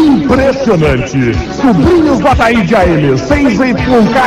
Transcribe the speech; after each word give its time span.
Impressionante! 0.00 1.34
Sobrinhos 1.60 2.18
do 2.20 2.28
Ataíde 2.28 2.74
AM, 2.74 3.12
6Y 3.12 3.76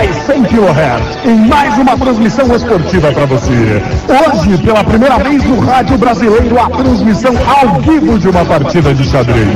e 0.04 0.14
100 0.26 0.44
kHz, 0.44 1.26
em 1.26 1.48
mais 1.48 1.76
uma 1.80 1.98
transmissão 1.98 2.56
esportiva 2.56 3.12
para 3.12 3.26
você. 3.26 3.82
Hoje, 4.08 4.58
pela 4.60 4.84
primeira 4.84 5.18
vez 5.18 5.44
no 5.44 5.60
rádio 5.62 5.98
brasileiro, 5.98 6.60
a 6.60 6.70
transmissão 6.70 7.34
ao 7.48 7.82
vivo 7.82 8.20
de 8.20 8.30
uma 8.30 8.46
partida 8.46 8.94
de 8.94 9.04
xadrez. 9.04 9.48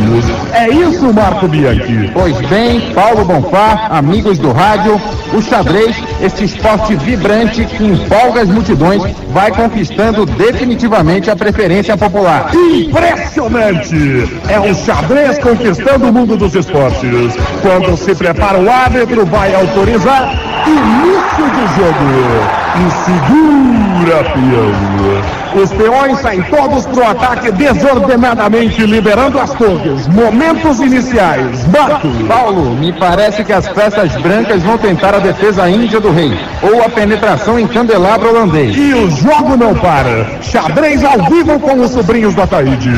É 0.53 0.69
isso, 0.69 1.13
Marco 1.13 1.47
Bianchi? 1.47 2.09
Pois 2.13 2.35
bem, 2.47 2.81
Paulo 2.93 3.23
Bonfá, 3.23 3.87
amigos 3.91 4.39
do 4.39 4.52
rádio, 4.52 4.99
o 5.33 5.41
xadrez, 5.41 5.95
esse 6.21 6.45
esporte 6.45 6.95
vibrante 6.95 7.63
que 7.65 7.83
empolga 7.83 8.41
as 8.41 8.49
multidões, 8.49 9.03
vai 9.29 9.52
conquistando 9.52 10.25
definitivamente 10.25 11.29
a 11.29 11.35
preferência 11.35 11.95
popular. 11.95 12.49
Impressionante! 12.55 14.27
É 14.49 14.59
o 14.59 14.73
xadrez 14.73 15.37
conquistando 15.37 16.06
o 16.09 16.13
mundo 16.13 16.38
dos 16.38 16.55
esportes. 16.55 17.36
Quando 17.61 17.97
se 17.97 18.16
prepara 18.16 18.59
o 18.59 18.69
árbitro, 18.69 19.25
vai 19.25 19.53
autorizar 19.53 20.31
início 20.66 21.45
de 21.52 21.75
jogo. 21.75 22.66
E 22.80 22.92
segura, 23.06 24.23
peão. 24.23 25.38
Os 25.56 25.72
peões 25.72 26.20
saem 26.20 26.44
todos 26.44 26.86
pro 26.86 27.03
ataque 27.03 27.52
desordenadamente, 27.52 28.86
liberando 28.86 29.39
as 29.39 29.52
torres. 29.53 30.08
Momentos 30.08 30.80
iniciais. 30.80 31.66
Marco. 31.67 32.08
Paulo, 32.28 32.75
me 32.75 32.94
parece 32.94 33.44
que 33.44 33.52
as 33.52 33.67
peças 33.70 34.16
brancas 34.22 34.61
vão 34.61 34.78
tentar 34.78 35.16
a 35.16 35.20
defesa 35.20 35.67
índia 35.67 36.00
do 36.00 36.11
rei, 36.11 36.38
ou 36.61 36.83
a 36.83 36.89
penetração 36.89 37.59
em 37.59 37.66
candelabro 37.66 38.30
holandês. 38.30 38.75
E 38.78 38.94
o 38.94 39.09
jogo 39.09 39.58
não 39.58 39.73
para. 39.73 40.28
Xadrez 40.42 41.03
ao 41.03 41.23
vivo 41.31 41.59
com 41.59 41.80
os 41.81 41.92
sobrinhos 41.92 42.36
do 42.36 42.44
Ataíde. 42.44 42.92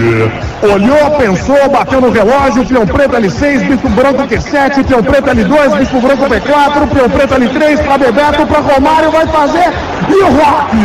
Olhou, 0.61 1.11
pensou, 1.17 1.69
bateu 1.69 2.01
no 2.01 2.09
relógio, 2.09 2.65
peão 2.65 2.85
preto 2.85 3.15
L6, 3.15 3.59
bicho 3.67 3.89
branco 3.89 4.23
Q7, 4.23 4.83
peão 4.83 5.01
preto 5.01 5.29
L2, 5.29 5.77
bicho 5.77 5.99
branco 6.01 6.25
P4, 6.25 6.87
peão 6.93 7.09
preto 7.09 7.35
L3, 7.35 7.83
pra 7.85 7.97
Bebeto, 7.97 8.45
pra 8.45 8.59
Romário, 8.59 9.11
vai 9.11 9.25
fazer. 9.27 9.68
E 10.07 10.23
o 10.23 10.27
Rock! 10.31 10.77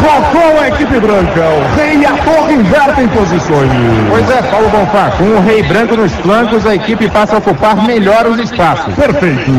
Rocou 0.00 0.60
a 0.60 0.68
equipe 0.68 0.98
branca. 0.98 1.40
O 1.40 1.76
rei 1.76 1.98
e 1.98 2.06
a 2.06 2.12
torre 2.12 2.54
invertem 2.54 3.08
posições. 3.08 3.70
Pois 4.08 4.30
é, 4.30 4.42
Paulo 4.42 4.68
Bonfá, 4.70 5.10
com 5.18 5.24
o 5.24 5.40
rei 5.42 5.62
branco 5.62 5.96
nos 5.96 6.12
flancos, 6.14 6.66
a 6.66 6.74
equipe 6.74 7.08
passa 7.08 7.34
a 7.34 7.38
ocupar 7.38 7.76
melhor 7.86 8.26
os 8.26 8.38
espaços. 8.38 8.94
Perfeito. 8.94 9.50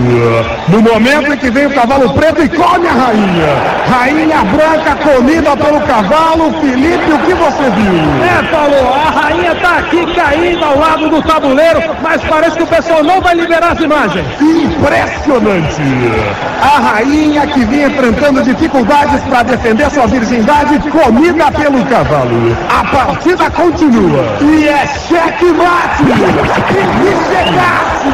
No 0.67 0.81
momento 0.81 1.33
em 1.33 1.37
que 1.37 1.51
vem 1.51 1.67
o 1.67 1.73
cavalo 1.73 2.13
preto 2.13 2.41
e 2.41 2.49
come 2.49 2.87
a 2.87 2.91
rainha. 2.91 3.81
Rainha 3.87 4.43
branca 4.45 4.95
comida 4.95 5.55
pelo 5.57 5.81
cavalo. 5.81 6.51
Felipe, 6.61 7.11
o 7.11 7.19
que 7.19 7.33
você 7.33 7.69
viu? 7.69 7.93
É, 8.23 8.43
Paulo, 8.51 8.93
a 8.93 9.21
rainha 9.21 9.55
tá 9.55 9.77
aqui 9.77 10.05
caindo 10.13 10.63
ao 10.63 10.77
lado 10.77 11.09
do 11.09 11.21
tabuleiro, 11.21 11.81
mas 12.01 12.21
parece 12.23 12.57
que 12.57 12.63
o 12.63 12.67
pessoal 12.67 13.03
não 13.03 13.21
vai 13.21 13.35
liberar 13.35 13.73
as 13.73 13.79
imagens. 13.79 14.25
Impressionante! 14.41 15.81
A 16.61 16.79
rainha 16.79 17.47
que 17.47 17.65
vinha 17.65 17.87
enfrentando 17.87 18.40
dificuldades 18.43 19.21
para 19.23 19.43
defender 19.43 19.89
sua 19.89 20.07
virgindade, 20.07 20.79
comida 20.89 21.51
pelo 21.51 21.85
cavalo. 21.85 22.57
A 22.69 22.83
partida 22.85 23.49
continua. 23.51 24.37
E 24.41 24.67
é 24.67 24.87
cheque-mate! 24.87 26.03
E 27.01 27.11
chegasse! 27.29 28.11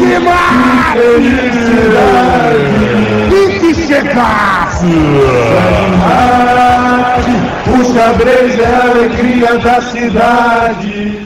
Cheque-mate! 0.00 0.56
E 3.32 3.60
que 3.60 3.74
chegasse! 3.74 4.96
O 7.68 7.84
xadrez 7.92 8.58
é 8.58 8.64
a 8.64 8.90
alegria 8.90 9.58
da 9.58 9.80
cidade. 9.80 11.25